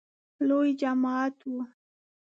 لوی 0.47 0.69
جماعت 0.81 1.35
و. 1.51 1.53